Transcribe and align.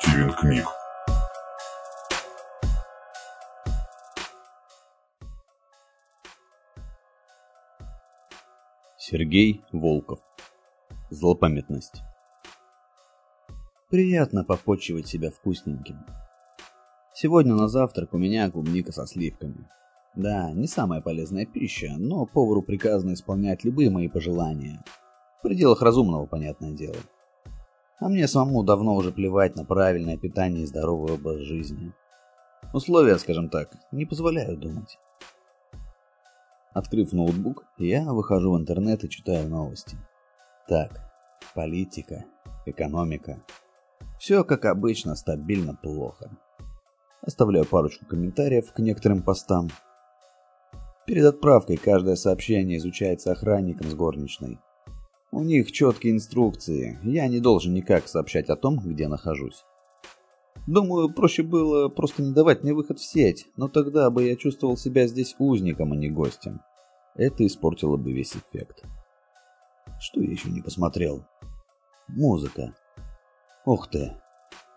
Стивен 0.00 0.32
книг. 0.34 0.64
Сергей 8.98 9.64
Волков. 9.72 10.18
Злопамятность. 11.08 12.02
Приятно 13.88 14.44
попочивать 14.44 15.08
себя 15.08 15.30
вкусненьким. 15.30 16.04
Сегодня 17.14 17.54
на 17.54 17.68
завтрак 17.68 18.12
у 18.12 18.18
меня 18.18 18.50
клубника 18.50 18.92
со 18.92 19.06
сливками. 19.06 19.66
Да, 20.14 20.52
не 20.52 20.66
самая 20.66 21.00
полезная 21.00 21.46
пища, 21.46 21.94
но 21.96 22.26
повару 22.26 22.60
приказано 22.60 23.14
исполнять 23.14 23.64
любые 23.64 23.88
мои 23.88 24.08
пожелания. 24.08 24.84
В 25.38 25.42
пределах 25.42 25.80
разумного, 25.80 26.26
понятное 26.26 26.72
дело. 26.72 26.96
А 28.00 28.08
мне 28.08 28.28
самому 28.28 28.62
давно 28.62 28.94
уже 28.94 29.10
плевать 29.10 29.56
на 29.56 29.64
правильное 29.64 30.16
питание 30.16 30.62
и 30.62 30.66
здоровый 30.66 31.14
образ 31.14 31.38
жизни. 31.38 31.92
Условия, 32.72 33.18
скажем 33.18 33.48
так, 33.48 33.70
не 33.92 34.04
позволяют 34.04 34.60
думать. 34.60 34.98
Открыв 36.74 37.12
ноутбук, 37.12 37.64
я 37.78 38.04
выхожу 38.12 38.52
в 38.52 38.58
интернет 38.58 39.02
и 39.02 39.10
читаю 39.10 39.48
новости. 39.48 39.96
Так, 40.68 41.00
политика, 41.54 42.24
экономика. 42.66 43.42
Все, 44.18 44.44
как 44.44 44.64
обычно, 44.66 45.16
стабильно 45.16 45.74
плохо. 45.74 46.30
Оставляю 47.22 47.64
парочку 47.64 48.06
комментариев 48.06 48.72
к 48.72 48.78
некоторым 48.78 49.22
постам. 49.22 49.70
Перед 51.06 51.24
отправкой 51.24 51.78
каждое 51.78 52.16
сообщение 52.16 52.78
изучается 52.78 53.32
охранником 53.32 53.90
с 53.90 53.94
горничной. 53.94 54.60
У 55.30 55.42
них 55.42 55.72
четкие 55.72 56.14
инструкции, 56.14 56.98
я 57.02 57.28
не 57.28 57.38
должен 57.38 57.74
никак 57.74 58.08
сообщать 58.08 58.48
о 58.48 58.56
том, 58.56 58.78
где 58.78 59.08
нахожусь. 59.08 59.64
Думаю, 60.66 61.12
проще 61.12 61.42
было 61.42 61.88
просто 61.88 62.22
не 62.22 62.32
давать 62.32 62.62
мне 62.62 62.72
выход 62.72 62.98
в 62.98 63.04
сеть, 63.04 63.46
но 63.56 63.68
тогда 63.68 64.10
бы 64.10 64.24
я 64.24 64.36
чувствовал 64.36 64.76
себя 64.76 65.06
здесь 65.06 65.34
узником, 65.38 65.92
а 65.92 65.96
не 65.96 66.08
гостем. 66.08 66.60
Это 67.14 67.46
испортило 67.46 67.96
бы 67.96 68.12
весь 68.12 68.36
эффект. 68.36 68.84
Что 70.00 70.20
я 70.20 70.30
еще 70.30 70.50
не 70.50 70.62
посмотрел? 70.62 71.24
Музыка. 72.08 72.74
Ух 73.66 73.88
ты. 73.90 74.14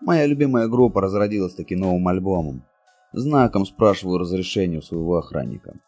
Моя 0.00 0.26
любимая 0.26 0.68
группа 0.68 1.00
разродилась 1.00 1.54
таки 1.54 1.76
новым 1.76 2.08
альбомом. 2.08 2.64
Знаком 3.12 3.64
спрашиваю 3.64 4.18
разрешение 4.18 4.80
у 4.80 4.82
своего 4.82 5.16
охранника. 5.16 5.78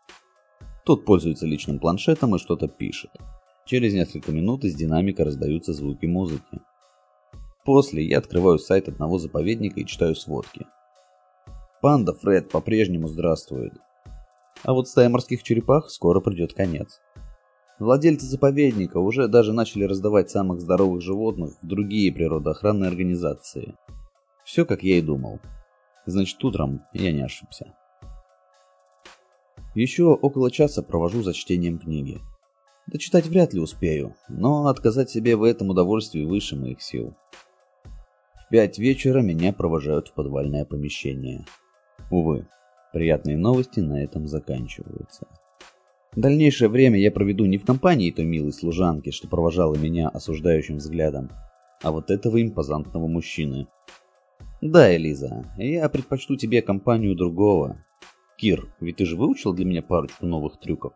Тот 0.85 1.05
пользуется 1.05 1.47
личным 1.47 1.79
планшетом 1.79 2.35
и 2.37 2.39
что-то 2.39 2.69
пишет. 2.69 3.11
Через 3.67 3.95
несколько 3.95 4.31
минут 4.31 4.65
из 4.65 4.75
динамика 4.75 5.25
раздаются 5.25 5.73
звуки 5.73 6.05
музыки. 6.05 6.61
После 7.65 8.05
я 8.05 8.19
открываю 8.19 8.59
сайт 8.59 8.89
одного 8.89 9.19
заповедника 9.19 9.81
и 9.81 9.87
читаю 9.87 10.15
сводки. 10.15 10.67
Панда 11.81 12.13
Фред 12.13 12.51
по-прежнему 12.51 13.09
здравствует. 13.09 13.73
А 14.65 14.75
вот 14.75 14.87
стая 14.87 15.09
морских 15.09 15.43
черепах 15.43 15.91
скоро 15.91 16.21
придет 16.21 16.53
конец. 16.53 17.01
Владельцы 17.79 18.27
заповедника 18.27 18.99
уже 18.99 19.29
даже 19.29 19.55
начали 19.55 19.85
раздавать 19.85 20.31
самых 20.31 20.61
здоровых 20.61 21.01
животных 21.01 21.55
в 21.63 21.67
другие 21.67 22.13
природоохранные 22.13 22.89
организации. 22.89 23.75
Все 24.45 24.67
как 24.67 24.83
я 24.83 24.99
и 24.99 25.01
думал. 25.01 25.41
Значит, 26.05 26.43
утром 26.45 26.83
я 26.93 27.13
не 27.13 27.23
ошибся. 27.23 27.75
Еще 29.75 30.05
около 30.05 30.51
часа 30.51 30.83
провожу 30.83 31.23
за 31.23 31.33
чтением 31.33 31.79
книги. 31.79 32.21
Дочитать 32.87 33.27
вряд 33.27 33.55
ли 33.55 33.61
успею, 33.61 34.15
но 34.29 34.67
отказать 34.67 35.11
себе 35.11 35.37
в 35.37 35.43
этом 35.43 35.71
удовольствии 35.71 36.25
выше 36.25 36.55
моих 36.55 36.83
сил. 36.83 37.15
В 38.35 38.49
пять 38.51 38.79
вечера 38.79 39.21
меня 39.23 39.53
провожают 39.53 40.09
в 40.09 40.13
подвальное 40.13 40.67
помещение. 40.67 41.47
Увы, 42.11 42.47
приятные 42.93 43.39
новости 43.39 43.81
на 43.81 44.05
этом 44.05 44.29
заканчиваются. 44.29 45.27
Дальнейшее 46.15 46.69
время 46.69 46.99
я 47.01 47.11
проведу 47.11 47.47
не 47.47 47.57
в 47.57 47.65
компании 47.65 48.11
той 48.11 48.27
милой 48.27 48.53
служанки, 48.53 49.11
что 49.11 49.29
провожала 49.29 49.75
меня 49.75 50.09
осуждающим 50.09 50.77
взглядом, 50.77 51.31
а 51.83 51.91
вот 51.91 52.11
этого 52.11 52.41
импозантного 52.41 53.09
мужчины. 53.09 53.67
Да, 54.61 54.95
Элиза, 54.95 55.53
я 55.57 55.89
предпочту 55.89 56.37
тебе 56.37 56.63
компанию 56.63 57.17
другого. 57.17 57.83
Кир, 58.37 58.75
ведь 58.81 58.97
ты 58.97 59.07
же 59.07 59.17
выучил 59.17 59.53
для 59.53 59.65
меня 59.65 59.83
парочку 59.83 60.27
новых 60.27 60.61
трюков. 60.61 60.93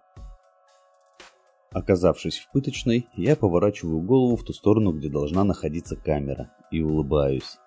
Оказавшись 1.71 2.39
в 2.39 2.51
пыточной, 2.51 3.09
я 3.15 3.37
поворачиваю 3.37 4.01
голову 4.01 4.37
в 4.37 4.45
ту 4.45 4.53
сторону, 4.53 4.93
где 4.93 5.09
должна 5.09 5.45
находиться 5.45 5.97
камера, 5.97 6.51
и 6.71 6.81
улыбаюсь. 6.81 7.59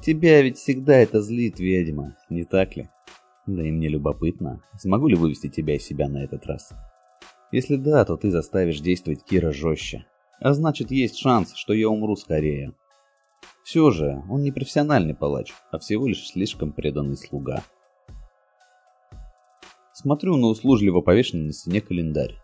Тебя 0.00 0.42
ведь 0.42 0.58
всегда 0.58 0.96
это 0.96 1.20
злит, 1.20 1.60
ведьма, 1.60 2.16
не 2.28 2.44
так 2.44 2.76
ли? 2.76 2.88
Да 3.46 3.62
и 3.62 3.70
мне 3.70 3.88
любопытно, 3.88 4.62
смогу 4.78 5.06
ли 5.06 5.14
вывести 5.14 5.48
тебя 5.48 5.76
из 5.76 5.84
себя 5.84 6.08
на 6.08 6.24
этот 6.24 6.46
раз. 6.46 6.72
Если 7.52 7.76
да, 7.76 8.04
то 8.04 8.16
ты 8.16 8.30
заставишь 8.30 8.80
действовать 8.80 9.24
Кира 9.24 9.52
жестче. 9.52 10.06
А 10.40 10.54
значит, 10.54 10.90
есть 10.90 11.18
шанс, 11.18 11.54
что 11.54 11.72
я 11.72 11.88
умру 11.88 12.16
скорее. 12.16 12.74
Все 13.64 13.90
же, 13.90 14.24
он 14.28 14.42
не 14.42 14.50
профессиональный 14.50 15.14
палач, 15.14 15.52
а 15.70 15.78
всего 15.78 16.08
лишь 16.08 16.26
слишком 16.26 16.72
преданный 16.72 17.16
слуга. 17.16 17.62
Смотрю 19.92 20.36
на 20.36 20.48
услужливо 20.48 21.00
повешенный 21.00 21.46
на 21.46 21.52
стене 21.52 21.80
календарь. 21.80 22.41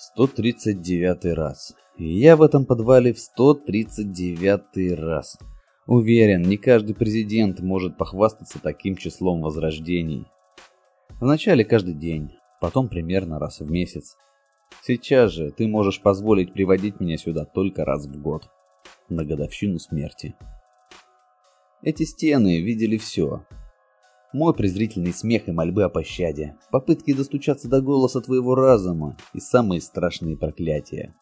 139 0.00 1.34
раз. 1.34 1.74
я 1.96 2.36
в 2.36 2.42
этом 2.42 2.64
подвале 2.66 3.12
в 3.12 3.18
139 3.18 4.96
раз. 4.96 5.36
Уверен, 5.88 6.42
не 6.42 6.56
каждый 6.56 6.94
президент 6.94 7.58
может 7.58 7.96
похвастаться 7.96 8.60
таким 8.62 8.94
числом 8.94 9.40
возрождений. 9.40 10.24
Вначале 11.20 11.64
каждый 11.64 11.94
день, 11.94 12.30
потом 12.60 12.88
примерно 12.88 13.40
раз 13.40 13.58
в 13.58 13.68
месяц. 13.68 14.16
Сейчас 14.84 15.32
же 15.32 15.50
ты 15.50 15.66
можешь 15.66 16.00
позволить 16.00 16.52
приводить 16.52 17.00
меня 17.00 17.18
сюда 17.18 17.44
только 17.44 17.84
раз 17.84 18.06
в 18.06 18.22
год, 18.22 18.48
на 19.08 19.24
годовщину 19.24 19.80
смерти. 19.80 20.36
Эти 21.82 22.04
стены 22.04 22.60
видели 22.60 22.98
все, 22.98 23.44
мой 24.32 24.54
презрительный 24.54 25.12
смех 25.12 25.48
и 25.48 25.52
мольбы 25.52 25.84
о 25.84 25.88
пощаде, 25.88 26.56
попытки 26.70 27.14
достучаться 27.14 27.68
до 27.68 27.80
голоса 27.80 28.20
твоего 28.20 28.54
разума 28.54 29.16
и 29.32 29.40
самые 29.40 29.80
страшные 29.80 30.36
проклятия. 30.36 31.14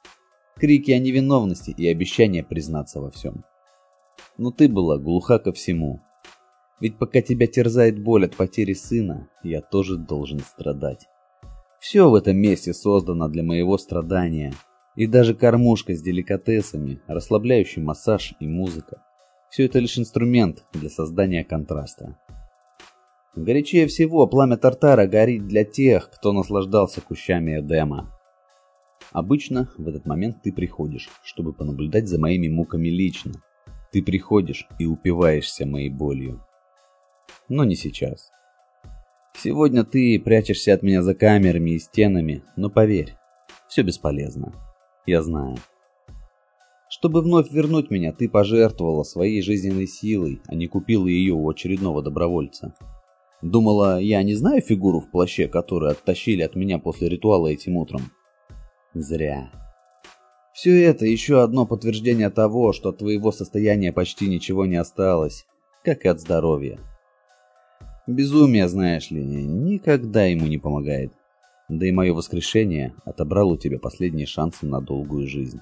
Крики 0.57 0.91
о 0.91 0.99
невиновности 0.99 1.71
и 1.77 1.87
обещания 1.87 2.43
признаться 2.43 3.01
во 3.01 3.11
всем. 3.11 3.45
Но 4.39 4.51
ты 4.51 4.69
была 4.69 4.99
глуха 4.99 5.39
ко 5.39 5.53
всему. 5.53 6.01
Ведь 6.81 6.99
пока 6.99 7.23
тебя 7.23 7.47
терзает 7.47 8.03
боль 8.03 8.27
от 8.27 8.37
потери 8.37 8.73
сына, 8.73 9.29
я 9.43 9.61
тоже 9.61 9.97
должен 9.97 10.41
страдать. 10.41 11.07
Все 11.79 12.11
в 12.11 12.15
этом 12.15 12.37
месте 12.37 12.75
создано 12.75 13.29
для 13.29 13.43
моего 13.43 13.79
страдания. 13.79 14.53
И 14.95 15.07
даже 15.07 15.35
кормушка 15.35 15.95
с 15.95 16.03
деликатесами, 16.03 17.01
расслабляющий 17.07 17.83
массаж 17.83 18.35
и 18.41 18.47
музыка. 18.47 19.03
Все 19.51 19.67
это 19.67 19.79
лишь 19.79 19.99
инструмент 19.99 20.65
для 20.73 20.89
создания 20.89 21.45
контраста. 21.45 22.19
Горячее 23.37 23.87
всего 23.87 24.27
пламя 24.27 24.57
Тартара 24.57 25.07
горит 25.07 25.47
для 25.47 25.63
тех, 25.65 26.11
кто 26.11 26.33
наслаждался 26.33 27.03
кущами 27.03 27.61
Эдема. 27.61 28.11
Обычно 29.13 29.71
в 29.77 29.87
этот 29.87 30.07
момент 30.07 30.43
ты 30.43 30.53
приходишь, 30.53 31.11
чтобы 31.23 31.53
понаблюдать 31.53 32.09
за 32.09 32.19
моими 32.19 32.49
муками 32.49 32.89
лично. 32.89 33.35
Ты 33.93 34.03
приходишь 34.03 34.67
и 34.79 34.87
упиваешься 34.87 35.67
моей 35.67 35.91
болью. 35.91 36.43
Но 37.51 37.65
не 37.65 37.77
сейчас. 37.77 38.31
Сегодня 39.35 39.85
ты 39.85 40.19
прячешься 40.19 40.73
от 40.73 40.83
меня 40.83 41.03
за 41.03 41.15
камерами 41.15 41.73
и 41.73 41.79
стенами, 41.79 42.43
но 42.57 42.71
поверь, 42.71 43.17
все 43.69 43.83
бесполезно. 43.83 44.55
Я 45.05 45.23
знаю. 45.23 45.57
Чтобы 46.89 47.21
вновь 47.21 47.51
вернуть 47.51 47.91
меня, 47.91 48.15
ты 48.15 48.31
пожертвовала 48.31 49.03
своей 49.03 49.43
жизненной 49.43 49.87
силой, 49.87 50.41
а 50.47 50.55
не 50.55 50.69
купила 50.69 51.07
ее 51.07 51.35
у 51.35 51.47
очередного 51.51 52.03
добровольца. 52.03 52.75
Думала, 53.47 54.01
я 54.01 54.25
не 54.25 54.35
знаю 54.35 54.61
фигуру 54.61 54.99
в 54.99 55.09
плаще, 55.09 55.47
которую 55.47 55.93
оттащили 55.93 56.43
от 56.43 56.57
меня 56.57 56.81
после 56.81 57.09
ритуала 57.09 57.47
этим 57.47 57.77
утром? 57.77 58.11
Зря. 58.93 59.53
Все 60.53 60.83
это 60.83 61.07
еще 61.07 61.41
одно 61.41 61.65
подтверждение 61.65 62.29
того, 62.31 62.73
что 62.73 62.89
от 62.89 62.99
твоего 62.99 63.31
состояния 63.31 63.93
почти 63.93 64.27
ничего 64.29 64.67
не 64.67 64.75
осталось, 64.75 65.47
как 65.85 66.05
и 66.05 66.09
от 66.09 66.21
здоровья. 66.21 66.81
Безумие, 68.09 68.67
знаешь 68.67 69.13
ли, 69.13 69.23
никогда 69.23 70.25
ему 70.25 70.49
не 70.49 70.59
помогает. 70.59 71.13
Да 71.69 71.87
и 71.87 71.93
мое 71.93 72.13
воскрешение 72.15 72.95
отобрало 73.05 73.53
у 73.53 73.57
тебя 73.57 73.79
последние 73.79 74.27
шансы 74.27 74.67
на 74.67 74.81
долгую 74.81 75.29
жизнь. 75.29 75.61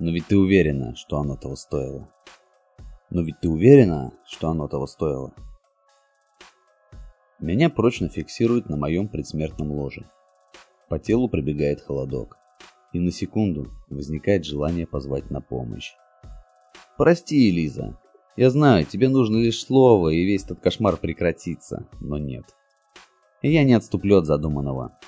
Но 0.00 0.10
ведь 0.10 0.26
ты 0.26 0.36
уверена, 0.36 0.96
что 0.96 1.18
оно 1.18 1.36
того 1.36 1.54
стоило. 1.54 2.08
Но 3.10 3.22
ведь 3.22 3.38
ты 3.40 3.48
уверена, 3.48 4.12
что 4.26 4.48
оно 4.48 4.66
того 4.66 4.88
стоило. 4.88 5.32
Меня 7.38 7.68
прочно 7.68 8.08
фиксируют 8.08 8.68
на 8.70 8.76
моем 8.76 9.08
предсмертном 9.08 9.70
ложе. 9.70 10.06
По 10.88 10.98
телу 10.98 11.28
пробегает 11.28 11.82
холодок. 11.82 12.38
И 12.92 12.98
на 12.98 13.10
секунду 13.10 13.70
возникает 13.90 14.46
желание 14.46 14.86
позвать 14.86 15.30
на 15.30 15.42
помощь. 15.42 15.92
Прости, 16.96 17.50
Элиза. 17.50 17.98
Я 18.36 18.48
знаю, 18.50 18.86
тебе 18.86 19.08
нужно 19.08 19.36
лишь 19.36 19.60
слово, 19.60 20.10
и 20.10 20.24
весь 20.24 20.44
этот 20.44 20.60
кошмар 20.60 20.96
прекратится, 20.96 21.86
но 22.00 22.16
нет. 22.16 22.44
Я 23.42 23.64
не 23.64 23.74
отступлю 23.74 24.16
от 24.16 24.26
задуманного. 24.26 24.98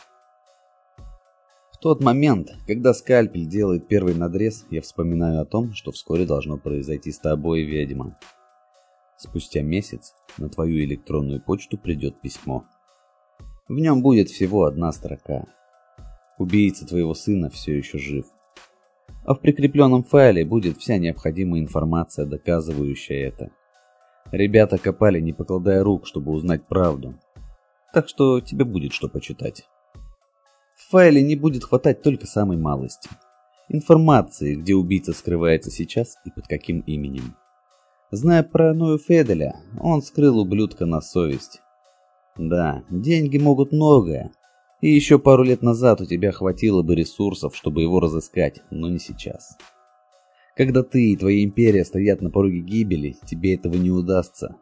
В 1.73 1.79
тот 1.81 2.03
момент, 2.03 2.51
когда 2.67 2.93
скальпель 2.93 3.47
делает 3.47 3.89
первый 3.89 4.15
надрез, 4.15 4.67
я 4.71 4.83
вспоминаю 4.83 5.41
о 5.41 5.47
том, 5.47 5.73
что 5.73 5.93
вскоре 5.93 6.27
должно 6.27 6.59
произойти 6.59 7.11
с 7.11 7.19
тобой, 7.19 7.63
ведьма. 7.63 8.19
Спустя 9.19 9.62
месяц 9.62 10.15
на 10.38 10.49
твою 10.49 10.85
электронную 10.85 11.43
почту 11.43 11.76
придет 11.76 12.20
письмо. 12.20 12.65
В 13.67 13.75
нем 13.75 14.00
будет 14.00 14.29
всего 14.29 14.65
одна 14.65 14.93
строка. 14.93 15.44
Убийца 16.38 16.87
твоего 16.87 17.15
сына 17.15 17.50
все 17.50 17.76
еще 17.76 17.99
жив. 17.99 18.26
А 19.25 19.35
в 19.35 19.41
прикрепленном 19.41 20.05
файле 20.05 20.44
будет 20.44 20.79
вся 20.79 20.99
необходимая 20.99 21.61
информация, 21.61 22.26
доказывающая 22.26 23.26
это. 23.26 23.50
Ребята 24.31 24.79
копали, 24.79 25.19
не 25.20 25.32
покладая 25.32 25.82
рук, 25.82 26.06
чтобы 26.06 26.31
узнать 26.31 26.69
правду. 26.69 27.19
Так 27.93 28.09
что 28.09 28.41
тебе 28.41 28.65
будет 28.65 28.93
что 28.93 29.09
почитать. 29.09 29.65
В 30.76 30.91
файле 30.91 31.23
не 31.23 31.35
будет 31.35 31.65
хватать 31.65 32.03
только 32.03 32.29
самой 32.29 32.56
малости. 32.56 33.11
Информации, 33.69 34.55
где 34.55 34.76
убийца 34.76 35.12
скрывается 35.12 35.73
сейчас 35.73 36.17
и 36.25 36.31
под 36.31 36.47
каким 36.47 36.81
именем. 36.81 37.35
Зная 38.10 38.43
про 38.43 38.72
Ною 38.72 38.99
Феделя, 38.99 39.56
он 39.78 40.00
скрыл 40.00 40.38
ублюдка 40.38 40.87
на 40.87 41.02
совесть. 41.02 41.60
Да, 42.38 42.82
деньги 42.88 43.37
могут 43.37 43.70
многое. 43.70 44.32
И 44.81 44.88
еще 44.88 45.19
пару 45.19 45.43
лет 45.43 45.60
назад 45.60 46.00
у 46.00 46.06
тебя 46.06 46.32
хватило 46.32 46.82
бы 46.82 46.94
ресурсов, 46.94 47.55
чтобы 47.55 47.82
его 47.82 48.00
разыскать, 48.00 48.62
но 48.70 48.88
не 48.88 48.99
сейчас. 48.99 49.58
Когда 50.56 50.82
ты 50.82 51.12
и 51.12 51.16
твоя 51.16 51.44
империя 51.44 51.84
стоят 51.84 52.22
на 52.22 52.31
пороге 52.31 52.60
гибели, 52.60 53.16
тебе 53.26 53.55
этого 53.55 53.75
не 53.75 53.90
удастся. 53.90 54.56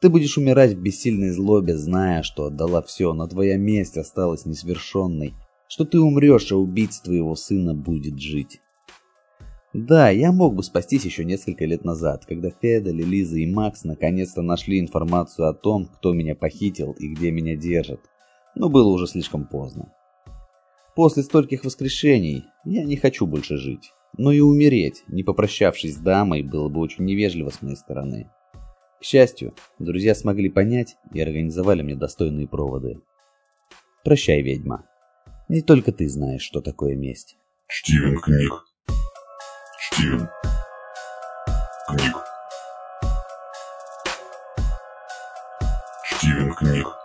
Ты 0.00 0.08
будешь 0.08 0.38
умирать 0.38 0.72
в 0.72 0.80
бессильной 0.80 1.30
злобе, 1.30 1.76
зная, 1.76 2.22
что 2.22 2.46
отдала 2.46 2.82
все, 2.82 3.12
но 3.12 3.26
твоя 3.26 3.56
месть 3.58 3.98
осталась 3.98 4.46
несвершенной, 4.46 5.34
что 5.66 5.84
ты 5.84 6.00
умрешь, 6.00 6.52
а 6.52 6.56
убийца 6.56 7.02
твоего 7.02 7.34
сына 7.34 7.74
будет 7.74 8.18
жить. 8.18 8.60
Да, 9.86 10.10
я 10.10 10.32
мог 10.32 10.56
бы 10.56 10.64
спастись 10.64 11.04
еще 11.04 11.24
несколько 11.24 11.64
лет 11.64 11.84
назад, 11.84 12.26
когда 12.26 12.50
Федель, 12.50 13.00
Лиза 13.00 13.38
и 13.38 13.46
Макс 13.46 13.84
наконец-то 13.84 14.42
нашли 14.42 14.80
информацию 14.80 15.46
о 15.46 15.54
том, 15.54 15.86
кто 15.86 16.12
меня 16.12 16.34
похитил 16.34 16.96
и 16.98 17.06
где 17.06 17.30
меня 17.30 17.54
держат. 17.54 18.00
Но 18.56 18.68
было 18.68 18.88
уже 18.88 19.06
слишком 19.06 19.46
поздно. 19.46 19.92
После 20.96 21.22
стольких 21.22 21.64
воскрешений 21.64 22.44
я 22.64 22.82
не 22.82 22.96
хочу 22.96 23.24
больше 23.24 23.56
жить. 23.56 23.92
Но 24.16 24.32
и 24.32 24.40
умереть, 24.40 25.04
не 25.06 25.22
попрощавшись 25.22 25.94
с 25.94 25.98
дамой, 25.98 26.42
было 26.42 26.68
бы 26.68 26.80
очень 26.80 27.04
невежливо 27.04 27.50
с 27.50 27.62
моей 27.62 27.76
стороны. 27.76 28.28
К 29.00 29.04
счастью, 29.04 29.54
друзья 29.78 30.16
смогли 30.16 30.48
понять 30.48 30.96
и 31.14 31.20
организовали 31.20 31.82
мне 31.82 31.94
достойные 31.94 32.48
проводы. 32.48 33.00
Прощай, 34.02 34.42
ведьма. 34.42 34.88
Не 35.48 35.60
только 35.60 35.92
ты 35.92 36.08
знаешь, 36.08 36.42
что 36.42 36.60
такое 36.60 36.96
месть. 36.96 37.36
Стивен 37.68 38.18
Книг. 38.18 38.67
Стивен. 39.98 40.30
Книг. 41.88 42.16
Стивен 46.04 46.54
Книг. 46.54 46.97